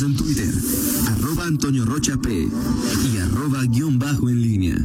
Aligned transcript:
En 0.00 0.14
Twitter, 0.14 0.54
arroba 1.08 1.46
Antonio 1.46 1.84
Rocha 1.84 2.16
P 2.16 2.30
y 2.32 3.16
arroba 3.18 3.64
guion 3.64 3.98
bajo 3.98 4.28
en 4.28 4.40
línea. 4.40 4.76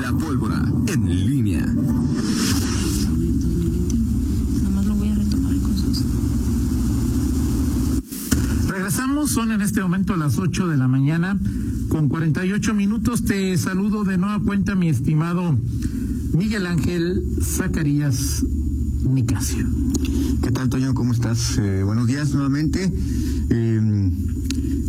La 0.00 0.12
pólvora 0.12 0.64
en 0.86 1.26
línea. 1.26 1.66
Nomás 4.62 4.86
lo 4.86 4.94
voy 4.94 5.08
a 5.08 5.14
retomar 5.16 5.56
cosas. 5.56 6.04
Regresamos, 8.68 9.30
son 9.30 9.50
en 9.50 9.60
este 9.60 9.80
momento 9.82 10.14
las 10.14 10.38
8 10.38 10.68
de 10.68 10.76
la 10.76 10.86
mañana 10.86 11.36
con 11.88 12.08
48 12.08 12.74
minutos. 12.74 13.24
Te 13.24 13.58
saludo 13.58 14.04
de 14.04 14.18
nueva 14.18 14.38
cuenta, 14.38 14.76
mi 14.76 14.88
estimado 14.88 15.58
Miguel 16.32 16.66
Ángel 16.68 17.24
Zacarías 17.42 18.44
Nicasio. 19.08 19.66
¿Qué 20.42 20.50
tal, 20.50 20.68
Toño? 20.68 20.94
¿Cómo 20.94 21.12
estás? 21.12 21.58
Eh, 21.58 21.82
buenos 21.84 22.06
días 22.06 22.32
nuevamente. 22.34 22.92
Eh, 23.50 24.10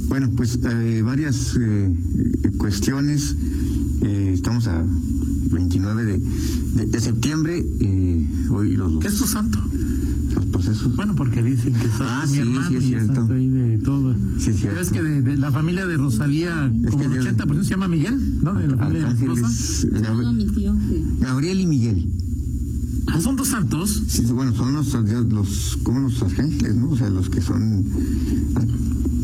bueno, 0.07 0.29
pues 0.35 0.59
eh, 0.63 1.01
varias 1.03 1.57
eh, 1.59 1.93
cuestiones. 2.57 3.35
Eh, 4.01 4.31
estamos 4.33 4.67
a 4.67 4.83
29 5.51 6.05
de, 6.05 6.19
de, 6.19 6.85
de 6.87 6.99
septiembre. 7.01 7.65
eh, 7.79 8.27
hoy 8.49 8.75
los, 8.75 8.99
¿Qué 8.99 9.07
es 9.07 9.17
tu 9.17 9.25
santo? 9.25 9.59
los 10.35 10.45
procesos. 10.47 10.95
Bueno, 10.95 11.15
porque 11.15 11.43
dicen 11.43 11.73
que 11.73 11.87
Ah, 11.99 12.23
mi 12.27 12.33
sí, 12.33 12.39
hermano 12.39 12.67
sí, 12.69 12.75
es 12.77 12.83
y 12.83 12.87
cierto. 12.89 13.27
ahí 13.33 13.49
de 13.49 13.77
todo. 13.79 14.15
Sí, 14.39 14.49
es 14.51 14.57
cierto. 14.57 14.75
¿Sabes 14.83 14.89
que 14.91 15.01
de, 15.03 15.21
de 15.21 15.37
la 15.37 15.51
familia 15.51 15.85
de 15.85 15.97
Rosalía, 15.97 16.71
como 16.89 16.97
que 16.97 17.05
el 17.05 17.23
de- 17.23 17.35
80% 17.35 17.63
se 17.63 17.69
llama 17.69 17.87
Miguel? 17.87 18.39
¿No? 18.41 18.53
De 18.53 18.67
la 18.67 18.77
familia 18.77 19.13
de 19.13 20.33
mi 20.33 20.45
tío 20.47 20.75
Gabriel 21.19 21.59
y 21.59 21.65
Miguel. 21.67 22.09
Ah, 23.15 23.21
son 23.21 23.35
dos 23.35 23.47
santos. 23.49 24.01
Sí, 24.07 24.23
bueno, 24.25 24.53
son 24.55 24.73
los, 24.73 24.91
los, 25.31 25.77
como 25.83 25.99
los 26.01 26.21
ángeles, 26.23 26.75
¿no? 26.75 26.89
O 26.89 26.97
sea, 26.97 27.09
los 27.09 27.29
que 27.29 27.41
son 27.41 27.85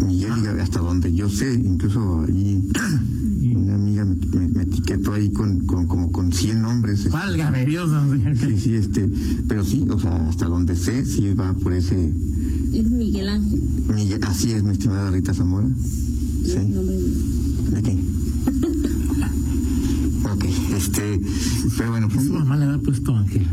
Miguel 0.06 0.32
y 0.38 0.42
Gabriel, 0.44 0.60
hasta 0.62 0.80
donde 0.80 1.12
yo 1.14 1.28
sé, 1.30 1.54
incluso 1.56 2.22
allí 2.22 2.62
una 3.56 3.76
amiga 3.76 4.06
me, 4.06 4.16
me- 4.38 4.48
me 4.50 4.64
etiquetó 4.64 5.14
ahí 5.14 5.32
con, 5.32 5.66
con 5.66 5.88
como 5.88 6.12
con 6.12 6.32
100 6.32 6.62
nombres. 6.62 7.00
este, 7.00 7.10
Válgame 7.10 7.66
Dios. 7.66 7.90
no 7.90 8.08
sé 8.12 8.36
Sí, 8.36 8.60
sí, 8.60 8.76
este, 8.76 9.10
pero 9.48 9.66
sí, 9.66 9.86
o 9.90 10.00
sea, 10.00 10.30
hasta 10.30 10.46
donde 10.46 10.76
sé, 10.76 11.04
sí 11.06 11.34
va 11.34 11.54
por 11.56 11.74
ese, 11.74 12.14
es 12.74 12.90
Miguel 12.92 13.28
Ángel. 13.30 13.60
Miguel- 13.94 14.24
así 14.24 14.52
es, 14.52 14.64
mi 14.64 14.72
estimada 14.74 15.10
Rita 15.10 15.34
Zamora. 15.34 15.68
Sí. 16.46 16.60
¿De 17.74 17.82
qué? 17.82 17.98
ok, 20.32 20.46
este, 20.76 21.20
pero 21.78 21.90
bueno, 21.92 22.08
pues, 22.08 22.28
Su 22.28 22.34
mamá 22.34 22.56
le 22.58 22.66
había 22.66 22.78
puesto 22.80 23.16
ángel. 23.16 23.48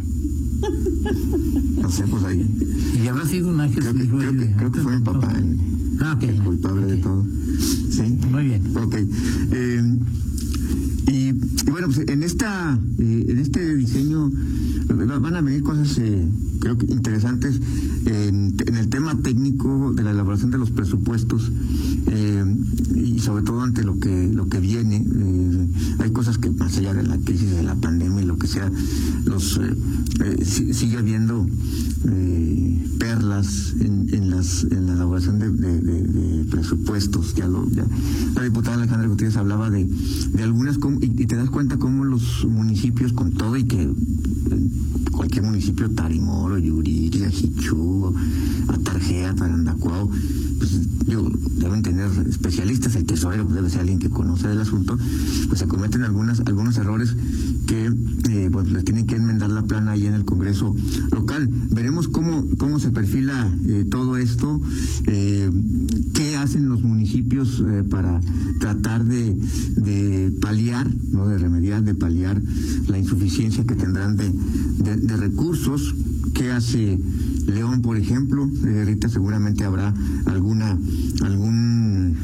Sé, 1.91 2.05
pues 2.09 2.25
ahí, 2.25 2.47
Y 3.03 3.07
habrá 3.09 3.25
sido 3.27 3.49
un 3.49 3.61
ángel. 3.61 3.81
creo 3.83 3.95
que, 3.95 4.09
creo 4.09 4.19
que, 4.33 4.37
de- 4.39 4.53
creo 4.57 4.73
que 4.73 4.81
fue 4.81 4.99
mi 4.99 5.05
papá 5.05 5.33
el, 5.39 5.57
Ah, 6.01 6.19
el 6.21 6.43
culpable 6.43 6.87
de 6.87 6.97
todo. 6.99 7.25
Sí. 7.91 8.03
Muy 8.31 8.45
bien. 8.45 8.63
Ok. 8.77 8.95
Eh, 9.53 9.99
y, 11.09 11.13
y 11.13 11.71
bueno, 11.71 11.87
pues 11.87 12.07
en 12.09 12.23
esta, 12.23 12.79
eh, 12.99 13.27
en 13.29 13.39
este 13.39 13.77
diseño 13.77 14.31
va- 14.91 15.19
van 15.19 15.37
a 15.37 15.41
venir 15.41 15.63
cosas, 15.63 15.97
eh, 15.99 16.27
creo 16.61 16.79
que 16.79 16.87
interesantes 16.87 17.61
en, 18.07 18.55
el 18.67 18.89
tema 18.89 19.17
técnico 19.23 19.93
de 19.95 20.03
la 20.03 20.11
elaboración 20.13 20.51
de 20.51 20.59
los 20.59 20.71
presupuestos 20.71 21.51
eh, 22.09 22.45
y 22.95 23.19
sobre 23.21 23.43
todo 23.45 23.63
ante 23.63 23.83
lo 23.85 23.99
que 23.99 24.31
lo 24.33 24.49
que 24.49 24.61
viene. 24.61 24.97
eh, 24.97 25.69
hay 25.99 26.11
cosas 26.11 26.39
que 26.39 26.51
más 26.51 26.77
allá 26.79 26.95
de 26.95 27.03
la 27.03 27.19
crisis 27.19 27.51
de 27.51 27.63
la 27.63 27.75
pandemia 27.75 28.23
y 28.23 28.27
lo 28.27 28.39
que 28.39 28.47
sea, 28.47 28.71
los 29.25 29.59
eh, 29.59 30.45
si- 30.45 30.73
sigue 30.75 30.99
habiendo 30.99 31.47
perlas 32.99 33.75
en, 33.81 34.13
en 34.15 34.31
las 34.31 34.65
en 34.65 34.87
la 34.87 34.93
elaboración 34.95 35.39
de, 35.39 36.45
presupuestos. 36.51 37.35
Ya 37.35 37.49
lo 37.49 37.69
ya 37.71 37.85
la 38.35 38.43
diputada 38.43 38.77
Alejandra 38.77 39.09
Gutiérrez 39.09 39.37
hablaba 39.37 39.71
de, 39.71 39.85
de 39.87 40.43
algunas 40.43 40.77
y, 41.01 41.05
y 41.07 41.27
te 41.27 41.37
das 41.37 41.51
cuenta 41.51 41.79
cómo 41.79 42.05
los 42.05 42.47
municipios 42.49 43.13
con 43.13 43.33
todo 43.33 43.57
y 43.57 43.65
que 43.65 43.91
cualquier 45.17 45.45
municipio 45.45 45.91
Tarimoro, 45.91 46.59
Yuriria, 46.59 47.31
Jichú, 47.31 48.15
Atarjea, 48.69 49.35
Tarandacuao, 49.35 50.09
pues 50.59 51.07
digo, 51.07 51.31
deben 51.57 51.83
tener 51.83 52.11
especialistas, 52.29 52.95
el 52.97 53.07
tesorero 53.07 53.45
debe 53.45 53.71
ser 53.71 53.81
alguien 53.81 53.99
que 53.99 54.11
conoce 54.11 54.49
del 54.49 54.61
asunto, 54.61 54.99
pues 55.49 55.59
se 55.59 55.67
cometen 55.67 56.03
algunas 56.03 56.41
algunos 56.41 56.77
errores 56.77 57.17
que 57.67 57.93
pues 58.57 58.73
les 58.73 58.85
tienen 58.87 59.07
que 59.07 59.17
enmendar 59.17 59.51
la 59.51 59.65
plana 59.65 59.91
ahí 59.93 60.07
en 60.07 60.15
el 60.15 60.25
Congreso 60.25 60.75
local. 61.13 61.47
Veremos 61.73 62.09
cómo 62.09 62.47
cómo 62.57 62.79
se 62.79 62.91
perfila 62.91 63.53
eh, 63.67 63.85
todo 63.91 64.17
esto, 64.17 64.63
eh, 65.07 65.51
qué 66.15 66.37
hacen 66.37 66.67
los 66.71 66.83
municipios 66.83 67.63
eh, 67.69 67.85
para 67.85 68.19
tratar 68.59 69.05
de, 69.05 69.35
de 69.77 70.33
paliar, 70.41 70.89
no 71.13 71.29
de 71.29 71.37
remediar, 71.37 71.85
de 71.85 71.95
paliar 71.95 72.41
la 72.89 72.99
insuficiencia 72.99 73.65
que 73.67 73.75
tendrán 73.75 74.17
de, 74.17 74.33
de, 74.79 74.97
de 74.97 75.17
recursos, 75.19 75.95
qué 76.33 76.51
hace 76.51 76.99
León, 77.47 77.83
por 77.83 77.99
ejemplo, 77.99 78.49
eh, 78.65 78.85
Rita 78.87 79.11
seguramente 79.11 79.65
habrá 79.65 79.93
alguna 80.25 80.79
algún 81.23 82.17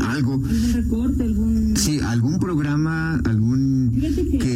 algo 0.00 0.34
¿Algún 0.34 0.72
recorte? 0.72 1.22
¿Algún.? 1.24 1.76
Sí, 1.76 1.98
algún 2.00 2.38
programa, 2.38 3.16
algún 3.24 3.90
que- 3.92 4.38
que 4.38 4.53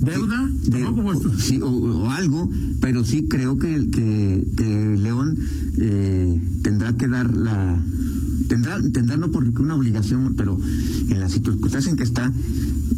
¿Deuda? 0.00 0.48
de- 0.64 0.82
¿Cómo 0.84 0.96
como 0.96 1.12
esto? 1.12 1.32
sí, 1.38 1.60
o, 1.60 1.68
o 1.68 2.10
algo, 2.10 2.50
pero 2.80 3.04
sí 3.04 3.26
creo 3.28 3.58
que, 3.58 3.88
que, 3.90 4.46
que 4.56 4.96
León 5.00 5.36
eh, 5.78 6.40
tendrá 6.62 6.96
que 6.96 7.08
dar 7.08 7.34
la 7.36 7.80
tendrá 8.48 8.80
tendrá 8.92 9.16
no 9.16 9.30
porque 9.30 9.60
una 9.60 9.74
obligación, 9.74 10.34
pero 10.36 10.58
en 11.08 11.20
las 11.20 11.32
circunstancias 11.32 11.86
en 11.88 11.96
que 11.96 12.04
está, 12.04 12.32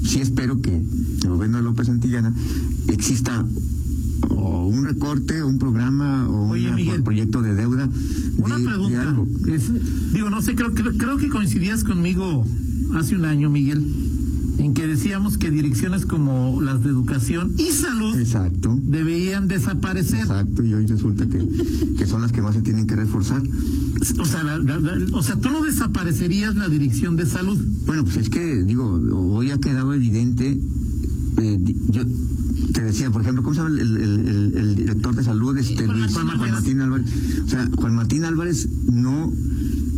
sí 0.05 0.21
espero 0.21 0.61
que 0.61 0.77
el 0.77 1.29
gobierno 1.29 1.57
de 1.59 1.63
López 1.65 1.87
Santillana 1.89 2.35
exista 2.89 3.45
o 4.29 4.67
un 4.67 4.85
recorte, 4.85 5.41
o 5.43 5.49
un 5.49 5.59
programa 5.59 6.29
o 6.29 6.51
Oye, 6.51 6.67
una- 6.69 6.77
Miguel. 6.77 6.99
un 6.99 7.05
proyecto 7.05 7.41
de 7.43 7.55
deuda. 7.55 7.89
Una 8.39 8.59
de 8.59 8.65
pregunta. 8.65 9.03
algo. 9.09 9.27
Es- 9.49 10.13
digo, 10.13 10.29
no 10.31 10.41
sé, 10.43 10.55
creo, 10.55 10.73
creo, 10.75 10.93
creo 10.97 11.17
que 11.17 11.29
coincidías 11.29 11.83
conmigo 11.85 12.47
hace 12.95 13.17
un 13.17 13.25
año, 13.25 13.51
Miguel, 13.51 13.83
en 14.61 14.75
que 14.75 14.87
decíamos 14.87 15.39
que 15.39 15.51
direcciones 15.51 16.05
como 16.07 16.61
las 16.61 16.83
de 16.83 16.91
educación 16.91 17.53
y 17.57 17.71
salud 17.73 18.17
Exacto. 18.19 18.79
deberían 18.83 19.49
desaparecer. 19.49 20.21
Exacto, 20.21 20.63
y 20.65 20.75
hoy 20.75 20.87
resulta 20.87 21.27
que, 21.27 21.47
que 21.97 22.07
son 22.07 22.21
las 22.23 22.31
que 22.33 22.43
más 22.43 22.55
se 22.55 22.63
tienen 22.63 22.87
que 22.87 22.95
reforzar. 22.97 23.43
O 24.19 24.25
sea, 24.25 24.43
la- 24.43 24.59
la- 24.59 24.79
la- 24.79 25.17
o 25.17 25.23
sea, 25.23 25.37
tú 25.37 25.51
no 25.51 25.63
desaparecerías 25.63 26.55
la 26.57 26.69
dirección 26.69 27.17
de 27.17 27.27
salud. 27.27 27.59
Bueno, 27.87 28.05
pues 28.05 28.19
es 28.19 28.29
que, 28.31 28.63
digo, 28.65 28.85
hoy 29.35 29.51
ha 29.51 29.59
quedado 29.59 29.95
evidente, 29.95 30.61
eh, 31.39 31.59
yo 31.89 32.03
te 32.75 32.83
decía, 32.83 33.11
por 33.11 33.23
ejemplo, 33.23 33.43
¿cómo 33.43 33.55
se 33.55 33.63
llama 33.63 33.81
el, 33.81 33.97
el- 33.97 34.29
el- 34.29 34.53
el 34.57 34.75
director 34.77 35.15
de 35.17 35.25
salud? 35.25 35.57
Este, 35.57 35.87
Juan 35.87 36.29
Álvarez. 36.31 36.53
Martín 36.53 36.81
Álvarez. 36.81 37.07
O 37.47 37.49
sea, 37.49 37.69
Juan 37.77 37.95
Martín 37.95 38.25
Álvarez 38.25 38.69
no, 38.93 39.33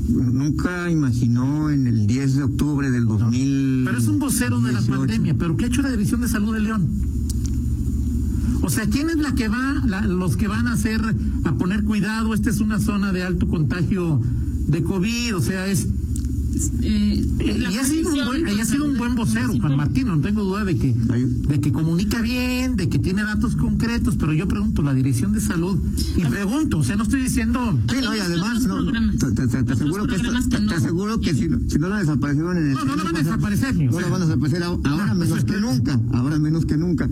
nunca 0.08 0.90
imaginó 0.90 1.70
en 1.70 1.86
el 1.86 2.06
10 2.06 2.36
de 2.36 2.42
octubre 2.44 2.90
del 2.90 3.06
2000. 3.06 3.82
Pero 3.84 3.98
es 3.98 4.08
un 4.08 4.18
vocero 4.18 4.60
de 4.60 4.72
la 4.72 4.80
pandemia. 4.82 5.34
¿Pero 5.38 5.56
qué 5.56 5.64
ha 5.64 5.68
hecho 5.68 5.82
la 5.82 5.90
Dirección 5.90 6.20
de 6.20 6.28
Salud 6.28 6.54
de 6.54 6.60
León? 6.60 6.88
O 8.62 8.70
sea, 8.70 8.86
¿quién 8.86 9.10
es 9.10 9.16
la 9.16 9.34
que 9.34 9.48
va, 9.48 9.82
la- 9.86 10.06
los 10.06 10.36
que 10.36 10.46
van 10.48 10.68
a 10.68 10.72
hacer, 10.74 11.00
a 11.44 11.54
poner 11.56 11.82
cuidado? 11.84 12.32
Esta 12.34 12.50
es 12.50 12.60
una 12.60 12.78
zona 12.78 13.12
de 13.12 13.22
alto 13.24 13.48
contagio 13.48 14.20
de 14.68 14.82
COVID, 14.82 15.36
o 15.36 15.40
sea, 15.40 15.66
es... 15.66 15.88
Eh, 16.82 17.26
eh, 17.40 17.66
y 17.72 17.76
ha 17.76 17.84
sido, 17.84 18.10
un 18.12 18.24
buen, 18.26 18.48
y 18.48 18.60
ha 18.60 18.64
sido 18.64 18.84
un 18.84 18.96
buen 18.96 19.14
vocero, 19.14 19.52
Juan. 19.58 19.76
Martín, 19.76 20.06
no 20.08 20.20
tengo 20.20 20.42
duda 20.44 20.64
de 20.64 20.76
que, 20.76 20.92
de 20.94 21.60
que 21.60 21.72
comunica 21.72 22.20
bien, 22.20 22.76
de 22.76 22.88
que 22.88 22.98
tiene 22.98 23.22
datos 23.22 23.56
concretos, 23.56 24.16
pero 24.18 24.32
yo 24.32 24.46
pregunto, 24.48 24.82
la 24.82 24.92
Dirección 24.94 25.32
de 25.32 25.40
Salud, 25.40 25.78
y 26.16 26.24
pregunto, 26.24 26.78
o 26.78 26.84
sea, 26.84 26.96
no 26.96 27.04
estoy 27.04 27.22
diciendo... 27.22 27.78
Sí, 27.90 27.96
no, 28.02 28.14
y 28.14 28.18
además, 28.20 28.62
no, 28.66 28.84
te, 28.84 29.30
te- 29.32 29.46
te 29.48 29.58
Otros 29.58 29.80
aseguro 29.80 30.06
que, 30.06 30.14
programas 30.14 30.48
te, 30.48 30.60
no. 30.60 30.72
aseguro 30.72 31.20
que 31.20 31.34
si, 31.34 31.48
si 31.68 31.78
no 31.78 31.88
la 31.88 31.98
desaparecieron 32.00 32.56
en 32.58 32.66
el 32.68 32.74
No, 32.74 32.84
no 32.84 32.96
la 32.96 33.04
van 33.04 33.16
a 33.16 33.18
desaparecer, 33.18 33.74
No 33.76 34.00
la 34.00 34.08
van 34.08 34.22
a 34.22 34.26
desaparecer 34.26 34.62
ahora, 34.62 35.06
No, 35.06 35.14
menos 35.14 35.44
que 35.44 35.56
nunca, 35.60 36.00
ahora 36.12 36.38
menos 36.38 36.66
que 36.66 36.76
nunca. 36.76 37.08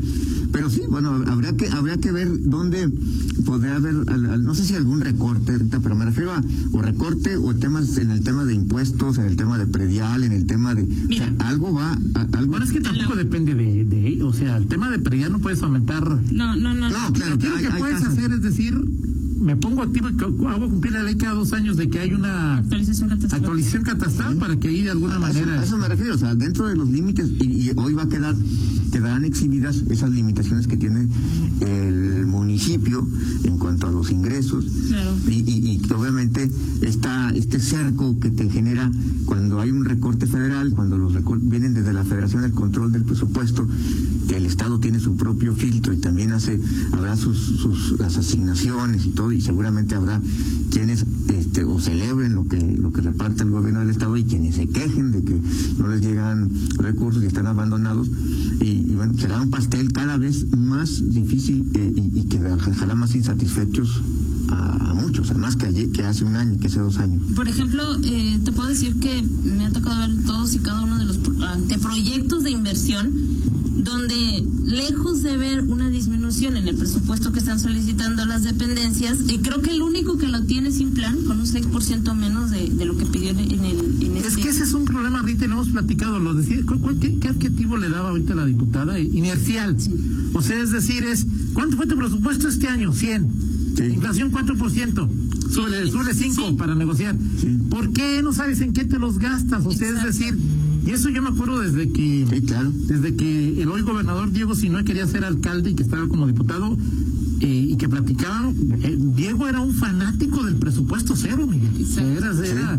Pero 0.52 0.68
sí, 0.70 0.82
bueno, 0.88 1.22
habría 1.26 1.56
que 1.56 1.68
habría 1.68 1.96
que 1.98 2.12
ver 2.12 2.28
dónde 2.42 2.90
podría 3.44 3.76
haber, 3.76 3.94
al- 4.08 4.26
al- 4.30 4.42
no 4.44 4.54
sé 4.54 4.64
si 4.64 4.74
algún 4.74 5.00
recorte, 5.00 5.52
ahorita, 5.52 5.80
pero 5.80 5.94
me 5.94 6.04
refiero 6.04 6.32
a 6.32 6.42
o 6.72 6.82
recorte 6.82 7.36
o 7.36 7.54
temas 7.54 7.96
en 7.98 8.10
el 8.10 8.22
tema 8.22 8.44
de 8.44 8.54
impuestos, 8.54 9.18
en 9.18 9.26
el 9.30 9.36
tema 9.36 9.58
de 9.58 9.66
predial, 9.66 10.24
en 10.24 10.32
el 10.32 10.46
tema 10.46 10.74
de, 10.74 10.82
o 10.82 10.86
Mira. 11.08 11.26
sea, 11.26 11.48
algo 11.48 11.72
va, 11.72 11.92
a- 11.92 12.28
algo. 12.38 12.50
Bueno, 12.52 12.64
es 12.64 12.72
que 12.72 12.80
tampoco 12.80 13.14
depende 13.16 13.54
de, 13.54 13.84
de, 13.84 14.22
o 14.22 14.32
sea, 14.32 14.56
el 14.56 14.66
tema 14.66 14.90
de 14.90 14.98
predial 14.98 15.32
no 15.32 15.38
puedes 15.38 15.62
aumentar 15.62 16.04
No, 16.32 16.56
no, 16.56 16.74
no. 16.74 16.90
No, 16.90 17.12
claro, 17.12 17.36
lo 17.36 17.54
hay- 17.56 17.62
que 17.62 17.68
hay 17.72 17.78
puedes 17.80 17.96
casos. 18.00 18.18
hacer 18.18 18.32
es 18.32 18.42
decir, 18.42 18.74
me 19.40 19.56
pongo 19.56 19.82
activo 19.82 20.08
y 20.10 20.14
hago 20.46 20.68
cumplir 20.68 20.92
la 20.92 21.02
ley 21.02 21.14
cada 21.14 21.32
dos 21.32 21.52
años 21.54 21.76
de 21.78 21.88
que 21.88 21.98
hay 21.98 22.12
una 22.12 22.58
Actualización 22.58 23.08
catastral. 23.08 23.40
actualización 23.40 23.82
catastral 23.84 24.36
para 24.36 24.56
que 24.58 24.68
ahí 24.68 24.82
de 24.82 24.90
alguna 24.90 25.14
A 25.14 25.16
eso- 25.16 25.20
manera... 25.40 25.60
A 25.60 25.64
eso 25.64 25.78
me 25.78 25.88
refiero, 25.88 26.14
o 26.14 26.18
sea, 26.18 26.34
dentro 26.34 26.68
de 26.68 26.76
los 26.76 26.90
límites, 26.90 27.26
y, 27.40 27.44
y 27.44 27.72
hoy 27.76 27.94
va 27.94 28.02
a 28.02 28.08
quedar, 28.08 28.34
quedarán 28.92 29.24
exhibidas 29.24 29.82
esas 29.88 30.10
limitaciones 30.10 30.66
que 30.66 30.76
tiene 30.76 31.08
el 31.60 31.89
municipio 32.60 33.06
en 33.44 33.58
cuanto 33.58 33.86
a 33.86 33.90
los 33.90 34.10
ingresos 34.10 34.64
Claro. 34.88 35.12
y, 35.28 35.34
y- 35.50 35.80
y 35.82 35.92
obviamente 35.92 36.50
esta, 36.82 37.30
este 37.30 37.58
cerco 37.58 38.18
que 38.20 38.30
te 38.30 38.48
genera 38.50 38.90
cuando 39.24 39.60
hay 39.60 39.70
un 39.70 39.84
recorte 39.84 40.26
federal, 40.26 40.72
cuando 40.74 40.98
los 40.98 41.14
recortes 41.14 41.48
vienen 41.48 41.72
desde 41.74 41.92
la 41.92 42.04
Federación 42.04 42.44
el 42.44 42.52
control 42.52 42.92
del 42.92 43.04
presupuesto, 43.04 43.66
el 44.36 44.46
Estado 44.46 44.78
tiene 44.80 45.00
su 45.00 45.16
propio 45.16 45.54
filtro 45.54 45.92
y 45.92 45.96
también 45.98 46.32
hace, 46.32 46.60
habrá 46.92 47.16
sus, 47.16 47.36
sus 47.38 47.98
las 47.98 48.16
asignaciones 48.16 49.04
y 49.06 49.10
todo, 49.10 49.32
y 49.32 49.40
seguramente 49.40 49.94
habrá 49.94 50.20
quienes 50.70 51.04
este, 51.28 51.64
o 51.64 51.80
celebren 51.80 52.34
lo 52.34 52.46
que, 52.46 52.58
lo 52.60 52.92
que 52.92 53.00
reparte 53.00 53.42
el 53.42 53.50
gobierno 53.50 53.80
del 53.80 53.90
Estado 53.90 54.16
y 54.16 54.24
quienes 54.24 54.56
se 54.56 54.66
quejen 54.68 55.12
de 55.12 55.24
que 55.24 55.40
no 55.78 55.88
les 55.88 56.00
llegan 56.00 56.50
recursos 56.76 57.22
y 57.22 57.26
están 57.26 57.46
abandonados. 57.46 58.08
Y, 58.60 58.66
y 58.90 58.94
bueno, 58.94 59.14
será 59.18 59.40
un 59.40 59.50
pastel 59.50 59.92
cada 59.92 60.16
vez 60.16 60.46
más 60.56 61.02
difícil 61.12 61.70
eh, 61.74 61.92
y, 61.96 62.20
y 62.20 62.24
que 62.24 62.38
dejará 62.38 62.94
más 62.94 63.14
insatisfechos 63.14 64.02
a, 64.50 64.94
muchos, 64.94 65.34
más 65.36 65.56
que, 65.56 65.66
ayer, 65.66 65.90
que 65.90 66.02
hace 66.04 66.24
un 66.24 66.36
año, 66.36 66.58
que 66.58 66.66
hace 66.66 66.80
dos 66.80 66.98
años. 66.98 67.22
Por 67.34 67.48
ejemplo, 67.48 67.82
eh, 68.04 68.38
te 68.44 68.52
puedo 68.52 68.68
decir 68.68 68.98
que 69.00 69.22
me 69.44 69.66
ha 69.66 69.70
tocado 69.72 69.98
ver 70.00 70.24
todos 70.24 70.54
y 70.54 70.58
cada 70.58 70.82
uno 70.82 70.98
de 70.98 71.04
los 71.04 71.18
pro- 71.18 71.42
anteproyectos 71.46 72.42
de 72.44 72.50
inversión 72.50 73.10
donde 73.76 74.44
lejos 74.64 75.22
de 75.22 75.36
ver 75.36 75.60
una 75.62 75.88
disminución 75.88 76.56
en 76.56 76.68
el 76.68 76.76
presupuesto 76.76 77.32
que 77.32 77.38
están 77.38 77.58
solicitando 77.60 78.24
las 78.26 78.42
dependencias, 78.44 79.18
y 79.28 79.38
creo 79.38 79.62
que 79.62 79.70
el 79.70 79.82
único 79.82 80.18
que 80.18 80.28
lo 80.28 80.42
tiene 80.44 80.70
sin 80.72 80.92
plan, 80.92 81.16
con 81.26 81.40
un 81.40 81.46
6% 81.46 82.14
menos 82.14 82.50
de, 82.50 82.68
de 82.68 82.84
lo 82.84 82.96
que 82.96 83.06
pidió 83.06 83.30
en 83.30 83.38
el... 83.38 83.48
En 84.02 84.16
Es 84.16 84.26
este- 84.26 84.42
que 84.42 84.48
ese 84.50 84.64
es 84.64 84.72
un 84.74 84.84
problema, 84.84 85.22
Rita, 85.22 85.44
y 85.44 85.48
lo 85.48 85.54
hemos 85.54 85.68
platicado. 85.70 86.18
Lo 86.18 86.34
decía, 86.34 86.58
¿cu- 86.66 86.78
cu- 86.80 86.98
qué, 87.00 87.18
qué 87.18 87.28
adjetivo 87.28 87.76
le 87.76 87.88
daba 87.88 88.10
ahorita 88.10 88.34
la 88.34 88.44
diputada? 88.46 88.98
Inercial. 88.98 89.76
O 90.34 90.42
sea, 90.42 90.60
es 90.60 90.70
decir, 90.70 91.04
es 91.04 91.26
¿cuánto 91.54 91.76
fue 91.76 91.86
tu 91.86 91.96
presupuesto 91.96 92.48
este 92.48 92.68
año? 92.68 92.92
100. 92.92 93.26
Sí. 93.76 93.82
Inflación 93.84 94.30
4%. 94.32 95.08
Sube, 95.50 95.90
sube 95.90 96.14
5 96.14 96.56
para 96.56 96.74
negociar. 96.74 97.16
Sí. 97.40 97.48
¿Por 97.70 97.92
qué 97.92 98.22
no 98.22 98.32
sabes 98.32 98.60
en 98.60 98.72
qué 98.72 98.84
te 98.84 98.98
los 98.98 99.18
gastas? 99.18 99.64
O 99.66 99.72
sea, 99.72 99.88
es 99.88 100.04
decir, 100.04 100.36
y 100.90 100.92
eso 100.92 101.08
yo 101.08 101.22
me 101.22 101.28
acuerdo 101.30 101.60
desde 101.60 101.88
que 101.90 102.26
Sí, 102.28 102.40
claro. 102.42 102.72
desde 102.74 103.14
que 103.14 103.62
el 103.62 103.68
hoy 103.68 103.82
gobernador 103.82 104.32
Diego 104.32 104.54
Sinue 104.54 104.84
quería 104.84 105.06
ser 105.06 105.24
alcalde 105.24 105.70
y 105.70 105.74
que 105.74 105.82
estaba 105.84 106.08
como 106.08 106.26
diputado 106.26 106.76
eh, 107.40 107.68
y 107.70 107.76
que 107.76 107.88
platicaban, 107.88 108.54
eh, 108.82 108.96
Diego 108.98 109.48
era 109.48 109.60
un 109.60 109.72
fanático 109.72 110.42
del 110.44 110.56
presupuesto 110.56 111.14
cero, 111.16 111.46
Miguel. 111.46 111.86
Sea, 111.86 112.04
era- 112.04 112.32
era- 112.46 112.78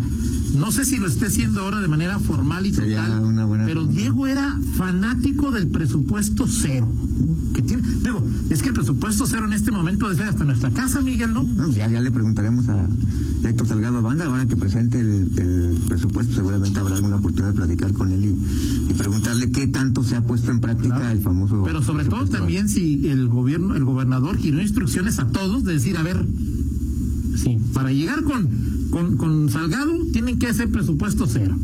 no 0.56 0.72
sé 0.72 0.86
si 0.86 0.98
lo 0.98 1.08
esté 1.08 1.28
haciendo 1.28 1.62
ahora 1.62 1.80
de 1.80 1.88
manera 1.88 2.20
formal 2.20 2.66
y 2.66 2.72
total, 2.72 3.22
pero 3.66 3.86
Diego 3.86 4.28
era 4.28 4.60
fanático 4.76 5.52
del 5.52 5.68
presupuesto 5.68 6.46
cero. 6.48 6.88
Que 7.54 7.62
tiene, 7.62 7.84
digo, 8.04 8.26
es 8.50 8.62
que 8.62 8.70
el 8.70 8.74
presupuesto 8.74 9.26
cero 9.28 9.46
en 9.46 9.54
este 9.54 9.72
momento 9.72 10.10
es 10.12 10.20
hasta 10.20 10.44
nuestra 10.44 10.70
casa, 10.72 11.02
Miguel, 11.02 11.34
¿no? 11.34 11.44
No, 11.44 11.70
ya, 11.72 11.90
ya 11.90 12.02
le 12.02 12.12
preguntaremos 12.12 12.68
a 12.70 12.88
Héctor 13.44 13.68
Salgado 13.68 14.02
Banda, 14.02 14.26
ahora 14.26 14.46
que 14.46 14.56
presente 14.56 15.00
el, 15.00 15.30
el 15.38 15.78
presupuesto, 15.88 16.34
seguramente 16.36 16.80
habrá 16.80 16.96
alguna 16.96 17.18
oportunidad 17.18 17.54
de 17.54 17.58
platicar 17.58 17.94
con 17.94 18.12
él 18.12 18.24
y, 18.26 18.92
y 18.92 18.94
preguntarle 18.94 19.52
qué 19.52 19.68
tanto 19.68 20.04
se 20.04 20.16
ha 20.16 20.22
puesto 20.26 20.52
en 20.52 20.60
práctica 20.60 20.96
Claro. 20.98 21.12
el 21.12 21.22
famoso. 21.22 21.64
Pero 21.66 21.82
sobre 21.84 22.06
todo 22.06 22.26
también 22.28 22.70
si 22.70 23.08
el 23.10 23.28
gobierno, 23.28 23.76
el 23.76 23.84
gobernador 23.84 24.38
giró 24.38 24.62
instrucciones 24.62 25.20
a 25.20 25.28
todos 25.28 25.64
de 25.64 25.74
decir, 25.74 25.98
a 25.98 26.04
ver, 26.04 26.26
sí, 27.38 27.58
para 27.74 27.92
llegar 27.92 28.24
con, 28.24 28.48
con, 28.92 29.18
con 29.18 29.50
Salgado 29.50 29.94
tienen 30.14 30.38
que 30.38 30.48
hacer 30.48 30.70
presupuesto 30.70 31.26
cero. 31.28 31.56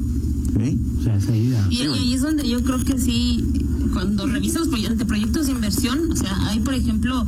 ¿Sí? 0.59 0.79
O 0.99 1.03
sea, 1.03 1.17
esa 1.17 1.35
idea. 1.35 1.67
Y, 1.69 1.75
y 1.75 1.81
ahí 1.87 2.13
es 2.13 2.21
donde 2.21 2.47
yo 2.49 2.63
creo 2.63 2.83
que 2.83 2.97
sí, 2.97 3.43
cuando 3.93 4.25
revisas 4.25 4.61
los 4.65 4.69
proye- 4.71 4.87
anteproyectos 4.89 5.45
de 5.45 5.51
inversión, 5.51 6.11
o 6.11 6.15
sea, 6.15 6.35
hay, 6.47 6.59
por 6.61 6.73
ejemplo, 6.73 7.25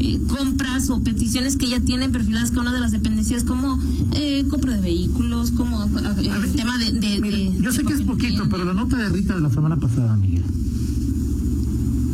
eh, 0.00 0.18
compras 0.26 0.90
o 0.90 1.00
peticiones 1.00 1.56
que 1.56 1.68
ya 1.68 1.78
tienen 1.80 2.10
perfiladas 2.10 2.50
cada 2.50 2.62
una 2.62 2.72
de 2.72 2.80
las 2.80 2.90
dependencias, 2.90 3.44
como 3.44 3.78
eh, 4.14 4.44
compra 4.50 4.74
de 4.74 4.80
vehículos, 4.80 5.52
como 5.52 5.84
eh, 5.84 5.88
ver, 6.16 6.44
el 6.44 6.52
tema 6.54 6.76
de... 6.78 6.90
de- 6.92 7.20
Mire, 7.20 7.36
de- 7.52 7.62
yo 7.62 7.70
sé 7.72 7.84
que 7.84 7.92
es 7.92 8.02
poquito, 8.02 8.48
pero 8.50 8.64
la 8.64 8.74
nota 8.74 8.96
de 8.96 9.08
Rita 9.10 9.34
de 9.36 9.42
la 9.42 9.50
semana 9.50 9.76
pasada, 9.76 10.16
Miguel. 10.16 10.42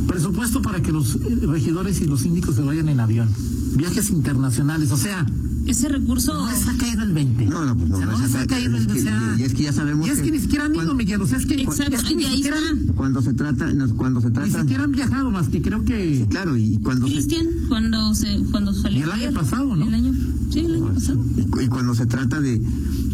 Presupuesto 0.06 0.61
para 0.62 0.82
que 0.82 0.93
los 0.93 1.14
eh, 1.17 1.38
regidores 1.46 2.00
y 2.00 2.06
los 2.06 2.20
síndicos 2.23 2.56
se 2.56 2.62
vayan 2.62 2.88
en 2.88 3.00
avión. 3.00 3.29
Viajes 3.76 4.11
internacionales, 4.11 4.90
o 4.90 4.96
sea, 4.96 5.25
Ese 5.68 5.88
recurso... 5.88 6.32
no 6.34 6.50
les 6.50 6.66
ha 6.66 6.76
caído 6.76 7.02
el 7.02 7.12
20. 7.12 7.44
No, 7.46 7.64
no, 7.64 7.76
pues 7.76 7.88
no, 7.90 7.96
O 7.96 7.98
sea, 7.98 8.06
no 8.06 8.18
no 8.18 8.26
les 8.26 8.34
ha 8.34 8.46
caído 8.46 8.76
el 8.76 8.82
es 8.82 8.86
que- 8.92 8.98
o 8.98 9.02
sea, 9.02 9.36
y 9.38 9.42
es 9.42 9.54
que 9.54 9.62
ya 9.64 9.72
sabemos 9.72 10.06
Y 10.06 10.10
es 10.10 10.18
que, 10.18 10.24
que 10.24 10.30
ni 10.32 10.38
siquiera 10.40 10.64
han 10.64 10.74
ido, 10.74 10.94
Miguel. 10.94 11.20
O 11.22 11.26
sea, 11.26 11.38
es 11.38 11.46
que, 11.46 11.54
Exacto, 11.62 11.96
es 11.96 12.02
que 12.04 12.14
ni 12.16 12.24
siquiera. 12.24 12.56
Cuando 12.96 13.22
se 13.22 13.34
trata, 13.34 13.72
no, 13.74 13.94
cuando 13.96 14.20
se 14.20 14.28
ni 14.28 14.32
trata. 14.34 14.60
siquiera 14.62 14.84
han 14.84 14.92
viajado 14.92 15.30
más 15.30 15.48
que 15.48 15.60
creo 15.62 15.84
que. 15.84 16.26
Claro, 16.30 16.56
y 16.56 16.78
cuando 16.78 17.06
se, 17.06 17.12
Cristian, 17.14 17.46
cuando 17.68 18.14
se 18.14 18.38
cuando 18.50 18.72
salió 18.74 19.04
el 19.04 19.10
año 19.12 19.32
pasado, 19.32 19.76
¿no? 19.76 19.86
El 19.86 19.94
año, 19.94 20.14
sí, 20.50 20.60
el 20.60 20.74
año 20.74 20.94
pasado. 20.94 21.24
y, 21.36 21.64
y 21.64 21.68
cuando 21.68 21.94
se 21.94 22.06
trata 22.06 22.40
de, 22.40 22.62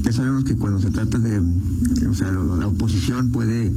ya 0.03 0.13
sabemos 0.13 0.45
que 0.45 0.55
cuando 0.57 0.81
se 0.81 0.91
trata 0.91 1.19
de, 1.19 1.39
o 2.09 2.15
sea, 2.15 2.31
lo- 2.31 2.57
la 2.57 2.69
oposición 2.69 3.31
puede 3.31 3.73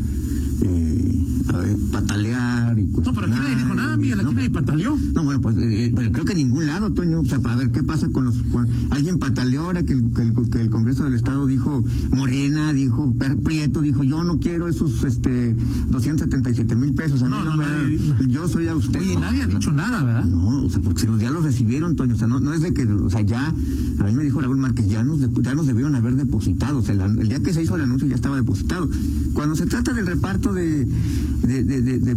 eh, 0.62 1.24
a 1.54 1.57
ver, 1.57 1.77
patalear 1.92 2.77
y 2.80 2.83
No, 2.83 3.01
pero 3.13 3.21
aquí 3.27 3.30
nadie 3.39 3.56
dijo 3.56 3.74
nada, 3.75 3.98
Miguel. 3.98 4.19
Aquí 4.19 4.33
nadie 4.36 4.50
pataleó. 4.50 4.98
No, 5.13 5.24
bueno, 5.24 5.42
pues 5.42 5.56
eh, 5.59 5.92
pero 5.95 6.12
creo 6.12 6.25
que 6.25 6.31
en 6.33 6.38
ningún 6.39 6.65
lado, 6.68 6.92
Toño. 6.94 7.21
O 7.21 7.25
sea, 7.25 7.39
para 7.39 7.56
ver 7.56 7.71
qué 7.71 7.83
pasa 7.83 8.09
con 8.09 8.25
los. 8.25 8.36
con- 8.51 8.68
alguien 8.92 9.18
pataleó 9.19 9.62
ahora 9.63 9.83
que 9.83 9.94
el, 9.94 10.12
que, 10.13 10.21
el, 10.24 10.33
que 10.50 10.62
el 10.62 10.69
Congreso 10.69 11.04
del 11.06 11.13
Estado 11.13 11.45
dijo, 11.45 11.83
Morena, 12.12 12.74
dijo, 12.74 13.13
Per- 13.18 13.38
Prieto, 13.38 13.81
dijo, 13.81 14.04
yo 14.04 14.24
no 14.24 14.39
quiero 14.39 14.68
esos 14.68 15.04
este 15.04 15.56
277 15.89 16.75
mil 16.75 16.94
pesos. 16.94 17.21
A 17.24 17.30
No, 17.30 17.44
no, 17.44 17.56
no, 17.56 17.63
nadie- 17.63 18.00
yo 18.27 18.48
soy 18.48 18.68
a 18.68 18.75
usted. 18.75 19.00
Oye, 19.00 19.15
nadie 19.18 19.44
ha 19.44 19.48
dicho 19.48 19.71
nada, 19.71 20.03
¿verdad? 20.03 20.25
No, 20.25 20.63
o 20.65 20.69
sea, 20.69 20.81
porque 20.81 21.06
los 21.07 21.19
ya 21.21 21.31
los 21.31 21.44
recibieron, 21.44 21.95
Toño, 21.95 22.15
o 22.15 22.18
sea, 22.18 22.27
no, 22.27 22.39
no 22.39 22.53
es 22.53 22.62
de 22.62 22.74
que, 22.74 22.83
o 22.86 23.10
sea, 23.10 23.21
ya, 23.21 23.48
a 23.48 24.03
mí 24.03 24.13
me 24.13 24.24
dijo 24.24 24.42
Raúl 24.42 24.57
Márquez, 24.57 24.88
ya 24.89 25.03
nos, 25.03 25.19
ya 25.42 25.56
nos 25.56 25.68
debieron 25.68 25.95
haber 25.95 26.15
depositado, 26.15 26.80
o 26.80 26.81
sea, 26.81 26.94
el 27.06 27.27
día 27.30 27.39
que 27.42 27.53
se 27.53 27.63
hizo 27.63 27.75
el 27.75 27.81
anuncio 27.83 28.07
ya 28.07 28.15
estaba 28.15 28.36
depositado. 28.36 28.89
Cuando 29.33 29.56
se 29.56 29.65
trata 29.65 29.94
del 29.94 30.07
reparto 30.07 30.47
de, 30.54 30.88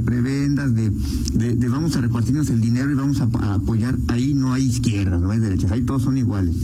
prebendas, 0.04 0.74
de, 0.74 1.68
vamos 1.68 1.96
a 1.96 2.00
repartirnos 2.00 2.50
el 2.50 2.60
dinero 2.60 2.90
y 2.90 2.94
vamos 2.94 3.20
a, 3.20 3.54
apoyar, 3.54 3.96
ahí 4.08 4.34
no 4.34 4.52
hay 4.52 4.64
izquierdas, 4.64 5.20
no 5.20 5.30
hay 5.30 5.40
derechas, 5.40 5.70
ahí 5.72 5.82
todos 5.82 6.02
son 6.02 6.18
iguales. 6.18 6.54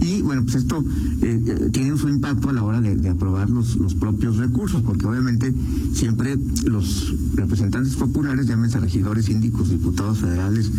Y 0.00 0.22
bueno, 0.22 0.42
pues 0.44 0.56
esto 0.56 0.84
eh, 1.22 1.42
eh, 1.46 1.70
tiene 1.72 1.96
su 1.96 2.08
impacto 2.08 2.50
a 2.50 2.52
la 2.52 2.62
hora 2.62 2.80
de, 2.80 3.08
aprobar 3.08 3.50
los, 3.50 3.76
los 3.76 3.94
propios 3.94 4.36
recursos, 4.36 4.82
porque 4.82 5.06
obviamente 5.06 5.52
siempre 5.92 6.38
los 6.64 7.14
representantes 7.34 7.94
populares, 7.96 8.46
llámense 8.46 8.80
regidores, 8.80 9.26
síndicos, 9.26 9.70
diputados 9.70 10.18
federales 10.18 10.70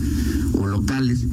o 0.53 0.67
locales, 0.67 1.25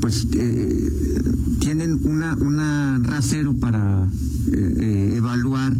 pues 0.00 0.26
eh, 0.32 1.22
tienen 1.60 1.98
una, 2.04 2.34
una 2.34 3.00
rasero 3.02 3.54
para 3.54 4.06
eh, 4.52 5.14
evaluar 5.16 5.72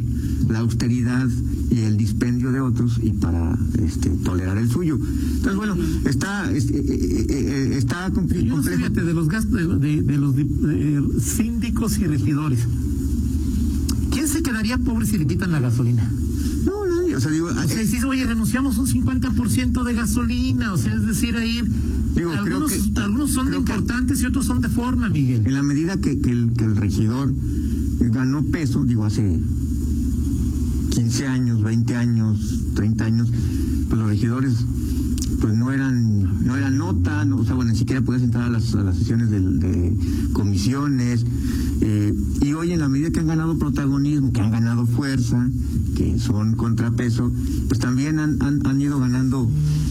la 0.49 0.61
austeridad 0.61 1.29
y 1.75 1.81
el 1.81 1.97
dispendio 1.97 2.53
de 2.53 2.61
otros 2.61 3.01
y 3.03 3.11
para 3.11 3.59
este, 3.83 4.09
tolerar 4.11 4.57
el 4.59 4.71
suyo. 4.71 4.97
Entonces, 4.97 5.57
bueno, 5.57 5.77
está, 6.05 6.51
es- 6.53 6.71
eh, 6.71 6.85
eh, 6.89 7.27
eh, 7.29 7.75
está 7.77 8.11
compli- 8.13 8.45
Yo 8.45 8.57
no 8.57 8.63
sé, 8.63 8.71
complejo. 8.71 8.77
fíjate, 8.79 9.03
de 9.03 9.15
los 9.15 9.29
gastos 9.29 9.53
de, 9.53 9.67
de- 9.79 10.03
de 10.03 10.19
los 10.19 10.35
eh, 10.39 11.01
síndicos 11.21 11.99
y 11.99 12.05
regidores. 12.07 12.61
¿Quién 14.11 14.29
se 14.29 14.43
quedaría 14.43 14.79
pobre 14.79 15.07
si 15.07 15.19
le 15.19 15.27
quitan 15.27 15.51
la 15.51 15.59
gasolina? 15.61 16.09
No, 16.65 16.87
nadie, 16.87 17.17
o 17.17 17.21
sea, 17.21 17.31
digo, 17.33 17.49
O 17.49 17.53
sea, 17.53 17.65
eh, 17.81 17.85
dices, 17.85 18.05
oye, 18.05 18.25
renunciamos 18.25 18.79
un 18.79 18.87
50% 18.87 19.83
de 19.83 19.95
gasolina, 19.95 20.73
o 20.73 20.77
sea, 20.79 20.95
es 20.95 21.05
decir, 21.07 21.37
ahí 21.37 21.61
Digo, 22.15 22.31
creo 22.31 22.31
algunos, 22.45 22.73
que- 22.73 23.01
algunos 23.01 23.31
son 23.33 23.49
creo 23.49 23.65
que- 23.65 23.73
importantes 23.73 24.23
y 24.23 24.27
otros 24.27 24.47
son 24.47 24.61
de 24.61 24.69
forma, 24.69 25.09
Miguel. 25.09 25.43
en 25.45 25.55
la 25.55 25.63
medida 25.65 25.97
que, 25.97 26.21
que 26.21 26.31
el, 26.31 26.53
que 26.57 26.65
el 26.65 26.77
regidor 26.77 27.33
ganó 27.99 28.45
peso, 28.45 28.85
digo, 28.85 29.05
hace 29.05 29.41
15 31.05 31.27
años, 31.27 31.63
20 31.63 31.97
años, 31.97 32.61
30 32.77 33.05
años, 33.05 33.29
pues 33.89 34.01
los 34.01 34.09
regidores 34.09 34.55
pues 35.39 35.53
no 35.55 35.71
eran 35.71 36.47
no 36.47 36.57
eran 36.57 36.79
nota, 36.79 37.27
no, 37.27 37.37
o 37.37 37.45
sea, 37.45 37.55
bueno, 37.55 37.73
ni 37.73 37.77
siquiera 37.77 38.01
podías 38.01 38.23
entrar 38.23 38.45
a 38.45 38.49
las, 38.49 38.75
a 38.75 38.83
las 38.83 38.97
sesiones 38.97 39.31
de, 39.31 39.93
comisiones. 40.33 41.27
eh, 41.83 42.15
y 42.41 42.55
hoy 42.55 42.73
en 42.73 42.81
la 42.81 42.89
medida 42.89 43.11
que 43.11 43.21
han 43.21 43.27
ganado 43.27 43.59
protagonismo, 43.59 44.33
que 44.33 44.41
han 44.41 44.51
ganado 44.51 44.87
fuerza, 44.87 45.47
que 45.95 46.19
son 46.19 46.55
contrapeso, 46.55 47.31
pues 47.69 47.79
también 47.81 48.19
han, 48.19 48.43
han, 48.43 48.67
han 48.67 48.81
ido 48.81 48.99
ganando 48.99 49.51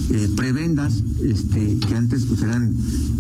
eh, 0.09 0.29
prebendas 0.35 1.03
este, 1.23 1.77
que 1.77 1.95
antes 1.95 2.25
pues 2.25 2.41
eran 2.41 2.73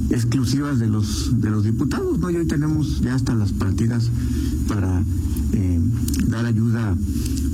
exclusivas 0.09 0.79
de 0.79 0.87
los 0.87 1.39
de 1.39 1.51
los 1.51 1.63
diputados, 1.63 2.17
¿no? 2.17 2.31
Y 2.31 2.37
hoy 2.37 2.47
tenemos 2.47 3.01
ya 3.01 3.13
hasta 3.13 3.35
las 3.35 3.51
partidas 3.51 4.09
para 4.67 5.03
eh, 5.53 5.79
dar 6.27 6.45
ayuda 6.45 6.95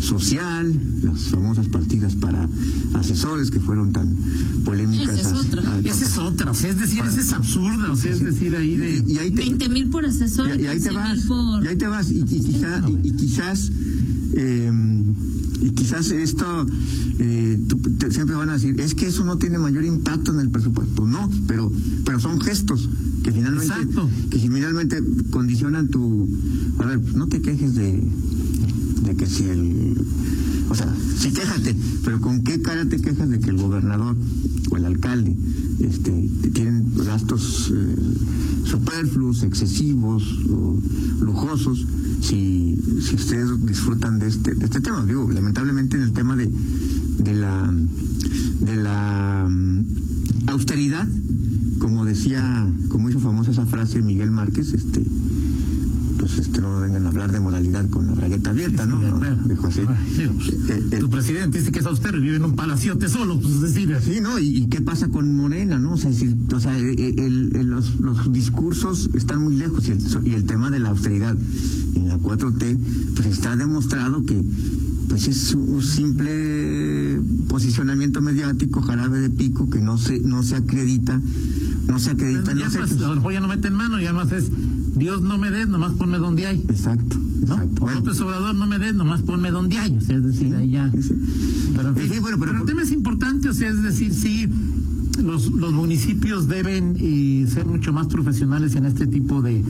social, 0.01 0.73
las 1.03 1.19
famosas 1.23 1.67
partidas 1.67 2.15
para 2.15 2.47
asesores 2.93 3.51
que 3.51 3.59
fueron 3.59 3.91
tan 3.91 4.15
polémicas. 4.63 5.19
Esa 5.19 5.31
es 5.31 5.45
otra. 5.45 5.61
a- 5.69 5.75
a- 5.75 5.79
Esa 5.79 6.05
es 6.05 6.17
otra, 6.17 6.51
o 6.51 6.55
sea, 6.55 6.69
es 6.69 6.79
decir, 6.79 7.03
esa 7.05 7.19
es 7.19 7.33
absurda, 7.33 7.91
o 7.91 7.95
sea, 7.95 8.11
es 8.11 8.23
decir, 8.23 8.55
ahí 8.55 8.77
de... 8.77 9.03
y, 9.07 9.13
y 9.13 9.17
ahí 9.17 9.31
te, 9.31 9.41
20 9.41 9.69
mil 9.69 9.89
por 9.89 10.05
asesor 10.05 10.47
y, 10.57 10.63
y 10.63 10.67
ahí 10.67 10.79
te 10.79 10.89
15,000 10.89 10.95
vas, 10.95 11.19
por... 11.25 11.63
y 11.63 11.67
ahí 11.67 11.75
te 11.75 11.87
vas, 11.87 12.11
y, 12.11 12.19
y 12.19 12.23
quizá- 12.23 12.83
y- 12.89 13.07
y 13.07 13.11
quizás 13.13 13.71
eh, 14.33 14.71
y 15.61 15.71
quizás 15.71 16.09
esto 16.11 16.65
eh, 17.19 17.59
tú- 17.67 17.77
te- 17.97 18.11
siempre 18.11 18.35
van 18.35 18.49
a 18.49 18.53
decir 18.53 18.79
es 18.79 18.95
que 18.95 19.07
eso 19.07 19.25
no 19.25 19.37
tiene 19.37 19.57
mayor 19.59 19.83
impacto 19.83 20.31
en 20.33 20.39
el 20.39 20.49
presupuesto 20.49 20.93
Pues 20.95 21.09
no 21.11 21.29
pero 21.47 21.71
pero 22.05 22.19
son 22.19 22.39
gestos 22.41 22.87
que 23.23 23.31
finalmente 23.31 23.73
Exacto. 23.73 24.09
que 24.29 24.39
finalmente 24.39 25.03
condicionan 25.31 25.89
tu 25.89 26.27
a 26.79 26.85
ver 26.85 27.01
no 27.15 27.27
te 27.27 27.41
quejes 27.41 27.75
de 27.75 28.01
de 29.03 29.15
que 29.15 29.25
si 29.25 29.43
el 29.43 29.95
o 30.69 30.75
sea 30.75 30.93
sí 31.17 31.31
quéjate 31.31 31.75
pero 32.05 32.21
con 32.21 32.41
qué 32.43 32.61
cara 32.61 32.85
te 32.87 33.01
quejas 33.01 33.29
de 33.29 33.39
que 33.39 33.49
el 33.49 33.57
gobernador 33.57 34.15
o 34.71 34.77
el 34.77 34.85
alcalde 34.85 35.35
este 35.79 36.29
tienen 36.53 36.85
gastos 36.95 37.71
eh, 37.73 37.95
superfluos 38.65 39.43
excesivos 39.43 40.23
o 40.49 40.79
lujosos 41.21 41.85
si, 42.21 42.77
si 43.01 43.15
ustedes 43.15 43.65
disfrutan 43.65 44.19
de 44.19 44.27
este 44.27 44.55
de 44.55 44.65
este 44.65 44.81
tema 44.81 45.05
digo 45.05 45.29
lamentablemente 45.31 45.97
en 45.97 46.03
el 46.03 46.13
tema 46.13 46.35
de 46.35 46.49
de 47.19 47.33
la 47.33 47.73
de 48.59 48.75
la 48.75 49.47
mm, 49.49 49.85
austeridad 50.47 51.07
como 51.79 52.05
decía 52.05 52.67
como 52.89 53.09
hizo 53.09 53.19
famosa 53.19 53.51
esa 53.51 53.65
frase 53.65 54.01
Miguel 54.01 54.31
Márquez 54.31 54.73
este 54.73 55.03
pues 56.35 56.47
este 56.47 56.61
no 56.61 56.79
vengan 56.79 57.05
a 57.05 57.09
hablar 57.09 57.31
de 57.31 57.39
moralidad 57.39 57.89
con 57.89 58.05
la 58.07 58.13
bragueta 58.13 58.51
abierta 58.51 58.85
no, 58.85 58.99
No, 58.99 59.35
dijo 59.47 59.67
así 59.67 59.81
pues, 59.81 60.49
Eh, 60.69 60.83
eh, 60.91 60.97
tu 60.99 61.09
presidente 61.09 61.57
dice 61.59 61.71
que 61.71 61.79
es 61.79 61.85
austero 61.85 62.17
y 62.17 62.21
vive 62.21 62.35
en 62.37 62.43
un 62.45 62.55
palaciote 62.55 63.07
solo, 63.09 63.39
pues 63.39 63.55
es 63.55 63.61
decir, 63.61 63.95
Sí, 64.03 64.19
¿no? 64.21 64.37
¿Y, 64.39 64.57
y 64.57 64.67
qué 64.67 64.81
pasa 64.81 65.07
con 65.09 65.35
Morena, 65.35 65.79
no? 65.79 65.93
O 65.93 65.97
sea, 65.97 66.13
si- 66.13 66.35
o 66.53 66.59
sea 66.59 66.77
eh, 66.77 66.93
eh, 66.97 67.15
el- 67.17 67.55
el- 67.55 67.67
los, 67.67 67.99
los 67.99 68.31
discursos 68.31 69.09
están 69.13 69.41
muy 69.41 69.55
lejos 69.55 69.87
y 69.87 69.91
el, 69.91 69.99
y 70.27 70.33
el 70.33 70.43
tema 70.45 70.69
de 70.69 70.79
la 70.79 70.89
austeridad 70.89 71.35
en 71.95 72.07
la 72.07 72.17
4T, 72.17 72.77
pues 73.15 73.27
está 73.27 73.55
demostrado 73.55 74.23
que 74.25 74.41
pues 75.09 75.27
es 75.27 75.55
un 75.55 75.81
simple 75.81 77.19
posicionamiento 77.47 78.21
mediático, 78.21 78.81
jarabe 78.81 79.19
de 79.19 79.29
pico, 79.31 79.69
que 79.69 79.79
no 79.81 79.97
se, 79.97 80.19
no 80.19 80.43
se 80.43 80.55
acredita, 80.55 81.19
no 81.87 81.97
se 81.99 82.11
acredita 82.11 82.53
ya 82.53 82.69
pues, 82.69 82.91
a 83.01 83.07
lo 83.07 83.15
mejor 83.15 83.33
ya 83.33 83.39
no 83.39 83.47
meten 83.47 83.73
mano, 83.73 83.99
ya 83.99 84.13
más 84.13 84.31
es 84.31 84.51
Dios 84.99 85.21
no 85.21 85.37
me 85.37 85.49
des, 85.51 85.67
nomás 85.67 85.93
ponme 85.93 86.17
donde 86.17 86.45
hay. 86.45 86.57
Exacto, 86.69 87.17
¿no? 87.17 87.53
exacto. 87.55 87.75
O 87.77 87.85
Bueno, 87.85 87.99
López 87.99 88.21
Obrador 88.21 88.55
no 88.55 88.67
me 88.67 88.77
des, 88.79 88.93
nomás 88.93 89.21
ponme 89.21 89.49
donde 89.51 89.77
hay. 89.77 89.95
O 89.97 90.01
sea, 90.01 90.17
es 90.17 90.23
decir, 90.23 90.53
ahí 90.55 90.71
ya. 90.71 90.91
sí. 90.91 91.13
Pero, 91.75 91.89
en 91.89 91.95
fin, 91.95 92.09
Sí, 92.13 92.19
bueno, 92.19 92.37
pero- 92.39 92.51
pero 92.51 92.59
el 92.63 92.65
tema 92.67 92.81
es 92.83 92.91
importante, 92.91 93.49
o 93.49 93.53
sea, 93.53 93.69
es 93.69 93.81
decir, 93.81 94.13
sí, 94.13 94.47
los, 95.23 95.51
los 95.51 95.73
municipios 95.73 96.47
deben 96.47 96.95
eh, 96.99 97.45
ser 97.51 97.65
mucho 97.65 97.91
más 97.93 98.07
profesionales 98.07 98.75
en 98.75 98.85
este 98.85 99.05
tipo 99.07 99.41
de, 99.41 99.63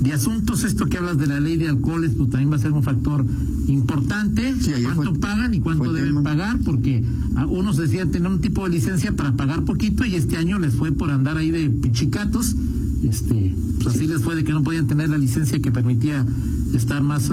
de 0.00 0.12
asuntos. 0.12 0.64
Esto 0.64 0.86
que 0.86 0.96
hablas 0.98 1.18
de 1.18 1.26
la 1.26 1.40
ley 1.40 1.56
de 1.56 1.68
alcoholes, 1.68 2.12
pues 2.16 2.30
también 2.30 2.50
va 2.50 2.56
a 2.56 2.58
ser 2.58 2.72
un 2.72 2.82
factor 2.82 3.24
importante. 3.68 4.54
Sí, 4.60 4.72
¿Cuánto 4.82 5.10
fue- 5.12 5.18
pagan 5.20 5.54
y 5.54 5.60
cuánto 5.60 5.92
deben 5.92 6.08
tema. 6.10 6.22
pagar? 6.22 6.58
Porque 6.64 7.04
a 7.36 7.46
unos 7.46 7.76
decían 7.76 8.10
tener 8.10 8.30
un 8.30 8.40
tipo 8.40 8.64
de 8.64 8.70
licencia 8.70 9.14
para 9.14 9.32
pagar 9.36 9.64
poquito 9.64 10.04
y 10.04 10.14
este 10.14 10.36
año 10.36 10.58
les 10.58 10.74
fue 10.74 10.92
por 10.92 11.10
andar 11.10 11.36
ahí 11.36 11.50
de 11.50 11.68
pichicatos. 11.70 12.54
Este, 13.08 13.54
pues 13.82 13.94
así 13.96 14.06
les 14.06 14.22
fue 14.22 14.34
de 14.34 14.44
que 14.44 14.52
no 14.52 14.62
podían 14.62 14.86
tener 14.86 15.10
la 15.10 15.18
licencia 15.18 15.60
que 15.60 15.70
permitía 15.70 16.24
estar 16.74 17.02
más, 17.02 17.28
eh, 17.30 17.32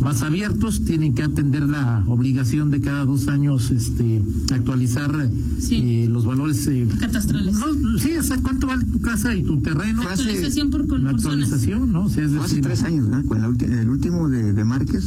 más 0.00 0.22
abiertos. 0.22 0.84
Tienen 0.84 1.14
que 1.14 1.22
atender 1.22 1.62
la 1.64 2.02
obligación 2.06 2.70
de 2.70 2.80
cada 2.80 3.04
dos 3.04 3.28
años 3.28 3.70
este, 3.70 4.22
actualizar 4.52 5.30
Sí. 5.58 5.76
eh, 5.76 6.08
los 6.10 6.24
valores. 6.24 6.66
eh, 6.66 6.88
Catastrales. 6.98 7.54
no, 7.56 7.98
sí, 7.98 8.12
o 8.18 8.22
sea, 8.22 8.38
¿cuánto 8.38 8.66
vale 8.66 8.84
tu 8.86 9.00
casa 9.00 9.34
y 9.34 9.42
tu 9.42 9.60
terreno? 9.60 10.02
Fue 10.02 10.12
hace- 10.12 10.22
Actualización 10.22 10.70
por, 10.70 10.86
por 10.86 10.98
La 11.00 11.10
zonas. 11.10 11.24
actualización, 11.26 11.92
¿no? 11.92 12.04
O 12.06 12.08
sea, 12.08 12.24
es 12.24 12.30
Fue 12.30 12.38
hace 12.40 12.48
decir, 12.56 12.62
tres 12.64 12.82
años, 12.82 13.06
¿no? 13.08 13.18
La 13.34 13.48
ulti- 13.48 13.70
el 13.70 13.88
último 13.90 14.28
de, 14.30 14.52
de 14.54 14.64
Márquez, 14.64 15.04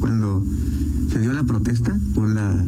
cuando 0.00 0.44
se 1.12 1.20
dio 1.20 1.32
la 1.32 1.44
protesta 1.44 1.96
por 2.14 2.28
la 2.28 2.64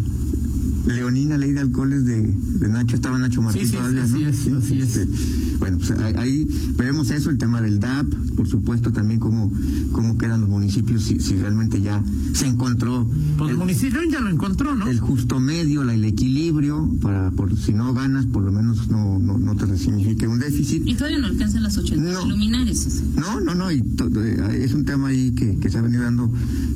leonina 0.87 1.37
ley 1.37 1.51
de 1.53 1.61
alcoholes 1.61 2.05
de, 2.05 2.23
de 2.23 2.69
Nacho, 2.69 2.95
estaba 2.95 3.19
Nacho 3.19 3.43
Martín 3.43 3.63
Sí, 3.63 3.69
sí, 3.71 3.77
todavía, 3.77 4.05
así 4.05 4.13
¿no? 4.23 4.29
es, 4.29 4.65
así 4.65 4.79
es. 4.79 4.97
este, 4.97 5.09
bueno, 5.59 5.79
pues 5.79 5.91
ahí, 5.93 6.15
ahí 6.17 6.49
veremos 6.77 7.11
eso, 7.11 7.31
el 7.31 7.39
tema 7.39 7.61
del 7.61 7.81
DAP, 7.81 8.07
por 8.37 8.47
supuesto 8.49 8.93
también 8.93 9.21
cómo, 9.21 9.53
cómo 9.93 10.19
quedan 10.19 10.41
los 10.43 10.51
municipios, 10.51 11.03
si, 11.05 11.21
si 11.21 11.37
realmente 11.37 11.81
ya 11.81 12.03
se 12.33 12.47
encontró 12.47 13.07
Pues 13.39 13.49
el 13.51 13.55
el, 13.55 13.59
municipio 13.59 14.01
ya 14.11 14.21
lo 14.21 14.31
encontró, 14.31 14.75
¿no? 14.75 14.87
el 14.89 15.01
justo 15.01 15.41
medio, 15.41 15.85
la- 15.85 15.95
el 15.95 16.05
equilibrio, 16.05 16.89
para 17.01 17.31
por 17.31 17.57
si 17.57 17.73
no 17.73 17.93
ganas, 17.95 18.27
por 18.27 18.43
lo 18.43 18.53
menos 18.53 18.89
no, 18.89 19.19
no, 19.19 19.39
no 19.39 19.57
te 19.57 19.77
signifique 19.79 20.27
un 20.29 20.39
déficit. 20.39 20.83
Y 20.87 20.95
todavía 20.95 21.19
no 21.19 21.27
alcanzan 21.27 21.63
las 21.63 21.77
80 21.79 22.13
No. 22.13 22.27
luminares. 22.27 22.87
o 22.87 22.91
sea. 22.91 23.03
No, 23.21 23.41
no, 23.41 23.55
no, 23.55 23.71
y 23.73 23.81
to- 23.83 24.11
eh, 24.23 24.65
es 24.65 24.75
un 24.75 24.85
tema 24.85 25.09
ahí 25.09 25.31
que, 25.33 25.57
que 25.57 25.71
se 25.71 25.79
ha 25.79 25.83
venido 25.83 26.03
dando 26.03 26.31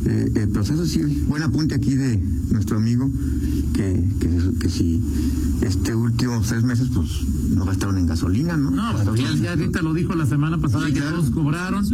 eh, 0.07 0.31
el 0.35 0.49
proceso. 0.49 0.87
Sí, 0.87 1.01
buen 1.29 1.43
apunte 1.43 1.75
aquí 1.75 1.95
de 1.95 2.17
nuestro 2.51 2.79
amigo, 2.79 3.11
que, 3.75 4.05
que, 4.19 4.31
que 4.59 4.69
si 4.69 5.01
este 5.63 5.95
últimos 5.95 6.47
tres 6.49 6.65
meses, 6.65 6.89
pues 6.95 7.09
no 7.55 7.65
gastaron 7.65 7.99
en 7.99 8.07
gasolina, 8.07 8.57
¿no? 8.57 8.70
No, 8.71 8.93
pues 9.05 9.21
ya, 9.21 9.35
ya 9.35 9.51
ahorita 9.51 9.83
lo 9.83 9.93
dijo 9.95 10.15
la 10.15 10.27
semana 10.27 10.59
pasada 10.59 10.87
Sí, 10.87 10.93
que 10.93 11.01
claro. 11.01 11.17
todos 11.17 11.31
cobraron. 11.31 11.85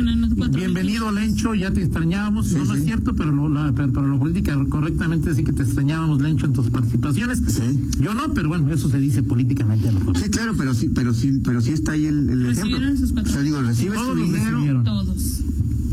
Bienvenido, 0.52 1.10
Lencho, 1.10 1.54
ya 1.54 1.72
te 1.72 1.82
extrañábamos. 1.82 2.48
Sí, 2.48 2.56
no, 2.56 2.64
no 2.64 2.74
es 2.74 2.80
sí. 2.80 2.86
cierto, 2.86 3.14
pero 3.14 3.32
lo, 3.32 3.48
la, 3.48 3.72
pero, 3.74 3.92
pero 3.92 4.06
lo 4.06 4.18
política 4.18 4.56
correctamente 4.68 5.34
sí 5.34 5.42
que 5.44 5.52
te 5.52 5.62
extrañábamos, 5.62 6.20
Lencho, 6.20 6.46
en 6.46 6.52
tus 6.52 6.68
participaciones. 6.70 7.42
Sí. 7.46 7.88
Yo 8.00 8.14
no, 8.14 8.32
pero 8.34 8.48
bueno, 8.48 8.70
eso 8.72 8.88
se 8.88 8.98
dice 8.98 9.22
políticamente 9.22 9.88
a 9.88 9.92
lo 9.92 10.00
mejor. 10.00 10.18
Sí, 10.18 10.28
claro, 10.30 10.54
pero 10.56 10.74
sí, 10.74 10.90
pero 10.94 11.14
sí, 11.14 11.40
pero 11.44 11.60
sí 11.60 11.70
está 11.72 11.92
ahí 11.92 12.06
el, 12.06 12.28
el 12.28 12.46
ejemplo. 12.46 12.78
Recibieron 12.78 12.98
sus 12.98 13.12
O 13.12 13.26
sea, 13.26 13.40
digo, 13.42 13.62
recibes 13.62 13.98
Todos 13.98 14.16
dinero. 14.16 14.82
Todos. 14.84 15.40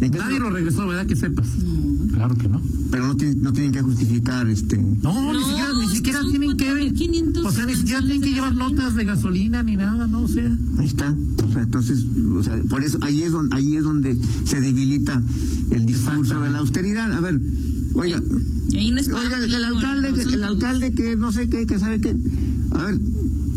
¿En 0.05 0.11
qué 0.11 0.17
Nadie 0.19 0.39
lo 0.39 0.49
regresó, 0.49 0.87
¿verdad? 0.87 1.05
Que 1.05 1.15
sepas. 1.15 1.47
Claro 2.13 2.35
que 2.35 2.47
no. 2.47 2.61
pero 2.91 3.07
no, 3.07 3.15
tienen- 3.17 3.41
no 3.41 3.51
tienen 3.53 3.71
que 3.71 3.81
justificar 3.81 4.47
este. 4.47 4.77
No, 4.77 5.33
ni 5.33 5.39
siquiera, 5.43 5.73
ni 5.73 5.87
siquiera 5.89 6.19
tienen 6.29 6.57
que. 6.57 6.71
4.500 6.71 7.45
O 7.45 7.51
sea, 7.51 7.65
ni 7.65 7.75
siquiera 7.75 7.99
tienen 8.01 8.21
que 8.21 8.29
llevar 8.31 8.55
notas 8.55 8.95
de 8.95 9.05
gasolina 9.05 9.63
ni 9.63 9.75
nada, 9.75 10.05
¿no? 10.07 10.21
O 10.21 10.27
sea. 10.27 10.55
Ahí 10.77 10.85
está. 10.87 11.15
O 11.47 11.51
sea, 11.51 11.63
entonces, 11.63 12.05
o 12.37 12.43
sea, 12.43 12.61
por 12.69 12.83
eso 12.83 12.97
ahí 13.01 13.23
es 13.23 13.31
donde 13.31 13.55
ahí 13.55 13.75
es 13.75 13.83
donde 13.83 14.17
se 14.45 14.61
debilita 14.61 15.21
el 15.71 15.85
discurso 15.85 16.39
de 16.39 16.49
la 16.51 16.59
austeridad. 16.59 17.11
A 17.11 17.19
ver, 17.19 17.39
oiga, 17.95 18.21
Y 18.69 18.77
ahí 18.77 18.91
no 18.91 18.99
es 18.99 19.07
Oiga, 19.09 19.37
el, 19.37 19.47
ti, 19.47 19.55
alcalde, 19.55 20.23
el 20.33 20.43
alcalde 20.43 20.93
que 20.93 21.15
no 21.15 21.31
sé 21.31 21.49
qué, 21.49 21.65
que 21.65 21.79
sabe 21.79 21.99
qué. 21.99 22.15
A 22.71 22.83
ver, 22.85 22.99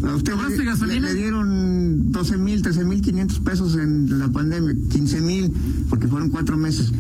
a 0.05 0.15
usted 0.15 0.33
¿Cobraste 0.33 0.59
le, 0.59 0.65
gasolina? 0.65 1.09
le 1.09 1.15
dieron 1.15 2.13
12 2.13 2.37
mil, 2.39 2.63
13 2.63 2.85
mil 2.85 3.01
500 3.01 3.41
pesos 3.41 3.77
en 3.77 4.19
la 4.19 4.29
pandemia, 4.29 4.75
15 4.91 5.21
mil, 5.21 5.53
porque 5.89 6.09
fueron 6.09 6.31
cuatro 6.31 6.57
meses. 6.57 6.93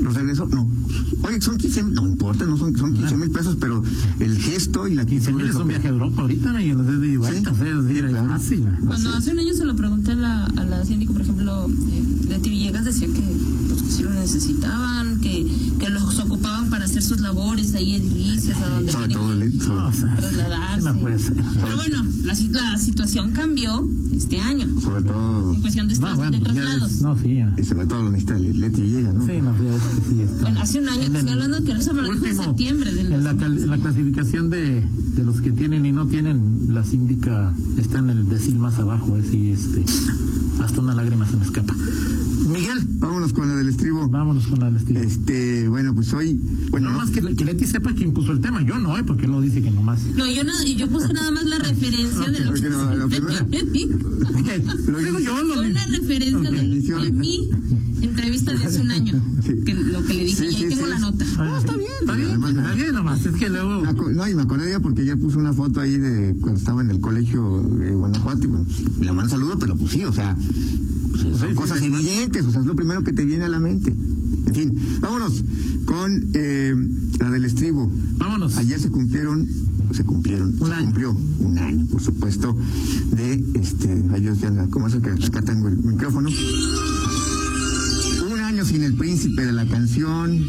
¿Los 0.00 0.14
regresó? 0.14 0.46
No. 0.48 0.68
Oye, 1.22 1.40
son 1.40 1.56
15 1.56 1.82
mil, 1.84 1.94
no 1.94 2.06
importa, 2.06 2.44
no 2.44 2.56
son, 2.56 2.76
son 2.76 2.94
15 2.94 3.16
mil 3.16 3.30
pesos, 3.30 3.56
pero 3.58 3.82
el 4.20 4.36
gesto 4.38 4.86
y 4.86 4.94
la 4.94 5.06
15 5.06 5.30
actitud 5.30 5.42
mil 5.42 5.50
es 5.50 5.56
un 5.56 5.68
viaje 5.68 5.88
a 5.88 5.90
Europa 5.90 6.22
ahorita, 6.22 6.52
¿no? 6.52 6.60
Y 6.60 6.70
en 6.70 6.78
los 6.78 6.86
de 6.86 6.92
es 7.14 7.20
decir, 7.84 8.04
es 8.04 8.10
claro. 8.10 8.28
fácil. 8.28 8.68
Cuando 8.86 9.10
hace 9.10 9.32
un 9.32 9.38
año 9.38 9.54
se 9.54 9.64
lo 9.64 9.76
pregunté 9.76 10.12
a 10.12 10.16
la, 10.16 10.44
a 10.44 10.64
la 10.64 10.84
síndico, 10.84 11.12
por 11.12 11.22
ejemplo, 11.22 11.68
eh, 11.68 12.04
Leti 12.28 12.50
Villegas 12.50 12.84
decía 12.84 13.06
que, 13.06 13.22
pues, 13.68 13.82
que 13.82 13.90
sí 13.90 14.02
lo 14.02 14.10
necesitaban, 14.10 15.20
que, 15.20 15.46
que 15.78 15.88
los 15.90 16.18
ocupaban 16.18 16.68
para 16.70 16.84
hacer 16.84 17.02
sus 17.02 17.20
labores 17.20 17.74
ahí 17.74 17.94
edilicias, 17.94 18.60
a 18.60 18.68
donde 18.68 18.92
Sobre 18.92 19.08
todo, 19.08 19.33
que 20.00 20.20
trasladarse. 20.20 20.84
no 20.92 20.94
puede 21.00 21.18
ser. 21.18 21.34
Pero 21.34 21.76
bueno, 21.76 22.04
la, 22.24 22.34
la 22.50 22.78
situación 22.78 23.32
cambió 23.32 23.88
este 24.14 24.40
año, 24.40 24.66
sobre 24.80 25.02
todo, 25.02 25.54
en 25.54 25.60
cuestión 25.60 25.88
de, 25.88 25.94
No, 25.98 26.06
estos- 26.06 26.16
bueno, 26.16 26.32
de 26.38 26.44
traslados. 26.44 26.90
es- 26.92 27.02
no, 27.02 27.18
sí, 27.18 27.34
ya. 27.36 27.54
y 27.58 27.64
sobre 27.64 27.86
todo 27.86 28.02
lo 28.02 28.10
necesita 28.10 28.38
Leti 28.38 28.82
Llega, 28.82 29.12
¿no? 29.12 29.26
Sí, 29.26 29.32
no, 29.42 29.52
sí, 29.58 29.64
es 29.66 29.82
que 29.82 30.14
sí 30.14 30.20
está. 30.22 30.42
Bueno, 30.42 30.60
hace 30.60 30.80
un 30.80 30.88
año, 30.88 31.02
En 31.02 31.12
te 31.12 31.18
estoy 31.18 31.32
hablando 31.32 31.64
que 31.64 31.72
eso 31.72 31.94
me 31.94 32.02
lo 32.02 32.08
dijo 32.12 32.24
en 32.24 32.30
último, 32.30 32.44
septiembre 32.44 32.92
del 32.94 33.12
En 33.12 33.24
la, 33.24 33.36
cal- 33.36 33.66
la 33.70 33.78
clasificación 33.78 34.50
de, 34.50 34.80
de 35.16 35.24
los 35.24 35.40
que 35.40 35.52
tienen 35.52 35.84
y 35.86 35.92
no 35.92 36.06
tienen, 36.06 36.68
la 36.70 36.84
síndica 36.84 37.52
está 37.78 37.98
en 37.98 38.10
el 38.10 38.28
decil 38.28 38.58
más 38.58 38.78
abajo, 38.78 39.16
es 39.16 39.32
y 39.34 39.50
este, 39.50 39.84
hasta 40.62 40.80
una 40.80 40.94
lágrima 40.94 41.26
se 41.28 41.36
me 41.36 41.44
escapa. 41.44 41.74
Miguel, 42.54 42.78
Vámonos 42.98 43.32
con 43.32 43.48
la 43.48 43.54
del 43.56 43.68
estribo. 43.68 44.08
vámonos 44.08 44.46
con 44.46 44.60
la 44.60 44.66
del 44.66 44.76
estilo. 44.76 45.00
Este, 45.00 45.68
bueno, 45.68 45.94
pues 45.94 46.12
hoy, 46.12 46.38
bueno, 46.70 46.90
no 46.90 46.98
más 46.98 47.10
que, 47.10 47.20
que 47.34 47.44
Leti 47.44 47.66
sepa 47.66 47.92
quién 47.92 48.12
puso 48.12 48.32
el 48.32 48.40
tema, 48.40 48.62
yo 48.62 48.78
no, 48.78 48.96
¿eh? 48.96 49.04
porque 49.04 49.24
él 49.26 49.32
lo 49.32 49.40
dice 49.40 49.60
que 49.62 49.70
nomás. 49.70 50.02
No, 50.16 50.26
yo, 50.30 50.44
no, 50.44 50.52
yo 50.64 50.88
puse 50.88 51.12
nada 51.12 51.30
más 51.30 51.44
la 51.44 51.58
referencia 51.58 52.30
de 52.30 52.40
lo 52.44 52.50
Ok, 52.50 52.56
que 52.60 52.70
no, 52.70 52.94
lo 52.94 53.08
primero- 53.08 53.44
Digo 55.04 55.18
yo, 55.18 55.42
lo 55.42 55.54
Fue 55.54 55.70
una 55.70 55.86
referencia 55.86 56.50
de, 56.50 56.64
inició- 56.64 57.00
de 57.00 57.12
mi 57.12 57.48
entrevista 58.02 58.52
de 58.52 58.64
hace 58.64 58.80
un 58.80 58.90
año. 58.90 59.14
Sí. 59.44 59.52
Que 59.64 59.74
lo 59.74 60.02
que 60.04 60.14
le 60.14 60.24
dije, 60.24 60.36
Sí, 60.36 60.44
y 60.44 60.46
ahí 60.46 60.62
sí, 60.62 60.68
tengo 60.68 60.84
sí. 60.84 60.90
la 60.90 60.98
nota. 60.98 61.24
Ah, 61.38 61.56
está 61.58 61.76
bien. 61.76 61.90
Está 62.00 62.12
bien, 62.14 62.28
Además, 62.30 62.50
está 62.56 62.72
bien 62.74 62.92
nomás, 62.94 63.26
es 63.26 63.34
que 63.34 63.48
luego... 63.48 63.82
No, 64.12 64.28
y 64.28 64.34
me 64.34 64.42
acordé 64.42 64.64
de 64.64 64.70
ella 64.70 64.80
porque 64.80 65.02
ella 65.02 65.16
puso 65.16 65.38
una 65.38 65.52
foto 65.52 65.80
ahí 65.80 65.96
de 65.98 66.34
cuando 66.40 66.58
estaba 66.58 66.82
en 66.82 66.90
el 66.90 67.00
colegio 67.00 67.62
de 67.78 67.90
Guanajuato 67.94 68.44
y 68.44 68.46
bueno, 68.48 68.66
le 69.00 69.12
mando 69.12 69.30
saludo, 69.30 69.58
pero 69.58 69.76
pues 69.76 69.90
sí, 69.92 70.04
o 70.04 70.12
sea, 70.12 70.36
pues, 71.10 71.22
son 71.38 71.48
sí, 71.50 71.54
cosas 71.54 71.78
sí. 71.78 71.86
evidentes, 71.86 72.43
o 72.46 72.50
sea, 72.50 72.60
es 72.60 72.66
lo 72.66 72.74
primero 72.76 73.02
que 73.02 73.12
te 73.12 73.24
viene 73.24 73.44
a 73.44 73.48
la 73.48 73.58
mente. 73.60 73.90
En 74.46 74.54
fin, 74.54 74.74
vámonos 75.00 75.42
con 75.86 76.30
eh, 76.34 76.74
la 77.20 77.30
del 77.30 77.44
estribo. 77.44 77.90
Vámonos. 78.18 78.56
Ayer 78.56 78.78
se 78.80 78.90
cumplieron, 78.90 79.46
se 79.92 80.04
cumplieron, 80.04 80.54
Un 80.60 80.66
se 80.68 80.72
año. 80.74 80.84
cumplió 80.86 81.16
un 81.40 81.58
año, 81.58 81.86
por 81.86 82.02
supuesto, 82.02 82.56
de 83.16 83.44
este, 83.54 84.02
ay 84.12 84.20
Dios, 84.22 84.40
ya, 84.40 84.50
¿cómo 84.70 84.88
es 84.88 84.94
el 84.94 85.02
que 85.02 85.10
acá 85.10 85.42
tengo 85.42 85.68
el 85.68 85.76
micrófono? 85.78 86.28
Un 88.30 88.38
año 88.40 88.64
sin 88.64 88.82
el 88.82 88.94
príncipe 88.94 89.44
de 89.46 89.52
la 89.52 89.66
canción. 89.66 90.44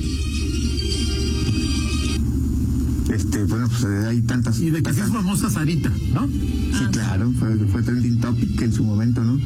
este, 3.13 3.43
bueno, 3.45 3.67
pues 3.69 3.83
eh, 3.83 4.07
hay 4.07 4.21
tantas. 4.21 4.59
Y 4.59 4.69
de 4.71 4.83
que 4.83 4.93
sí 4.93 4.99
es 5.01 5.07
famosa 5.09 5.49
Sarita, 5.49 5.89
¿no? 6.13 6.27
Sí, 6.27 6.85
claro, 6.91 7.31
fue, 7.39 7.57
fue 7.71 7.81
trending 7.83 8.19
topic 8.19 8.61
en 8.61 8.73
su 8.73 8.83
momento, 8.83 9.23
¿no? 9.23 9.39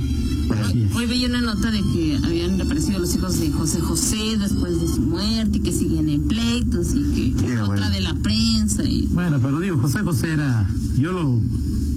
Bueno, 0.49 0.65
Así 0.65 0.81
es. 0.83 0.95
Hoy 0.95 1.05
veía 1.05 1.27
una 1.27 1.41
nota 1.41 1.71
de 1.71 1.79
que 1.81 2.19
habían 2.23 2.57
reaparecido 2.57 2.99
los 2.99 3.15
hijos 3.15 3.39
de 3.39 3.51
José 3.51 3.79
José 3.81 4.37
después 4.39 4.81
de 4.81 4.87
su 4.87 5.01
muerte 5.01 5.59
y 5.59 5.61
que 5.61 5.71
siguen 5.71 6.09
en 6.09 6.23
pleitos 6.27 6.87
y 6.95 7.03
que 7.35 7.41
Mira, 7.47 7.63
otra 7.63 7.75
bueno. 7.77 7.89
de 7.91 8.01
la 8.01 8.15
prensa 8.15 8.83
y 8.83 9.07
Bueno, 9.13 9.39
pero 9.41 9.59
digo, 9.59 9.77
José 9.77 9.99
José 9.99 10.31
era, 10.33 10.67
yo 10.97 11.11
lo, 11.13 11.39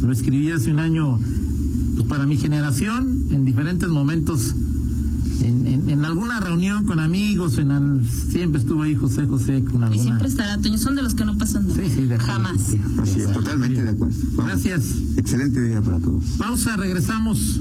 lo 0.07 0.13
escribí 0.13 0.51
hace 0.51 0.71
un 0.71 0.79
año, 0.81 1.19
pues 1.97 2.07
para 2.09 2.27
mi 2.27 2.37
generación, 2.37 3.27
en 3.31 3.45
diferentes 3.47 3.89
momentos, 3.89 4.55
en, 5.41 5.67
en, 5.67 5.89
en 5.91 6.05
alguna 6.05 6.39
reunión 6.41 6.85
con 6.85 7.01
amigos, 7.01 7.57
en 7.59 7.71
al- 7.73 8.03
siempre 8.31 8.61
estuvo 8.61 8.83
ahí 8.83 8.95
José 8.95 9.27
José 9.27 9.65
con 9.65 9.81
Y 9.81 9.85
alguna... 9.85 10.03
siempre 10.03 10.29
estará, 10.29 10.59
Toño. 10.59 10.77
Son 10.79 10.95
de 10.95 11.03
los 11.03 11.15
que 11.15 11.25
no 11.25 11.37
pasan 11.39 11.67
nada. 11.69 11.83
Sí, 11.83 11.91
sí, 11.93 12.03
de 12.03 12.15
acuerdo. 12.15 12.33
Jamás. 12.35 12.61
Sí, 12.63 12.79
así 13.01 13.21
es, 13.21 13.33
totalmente 13.33 13.83
de 13.83 13.89
acuerdo. 13.91 14.15
Vamos. 14.37 14.47
Gracias. 14.53 14.85
Excelente 15.17 15.61
día 15.63 15.81
para 15.81 15.99
todos. 15.99 16.23
Pausa, 16.39 16.77
regresamos. 16.77 17.61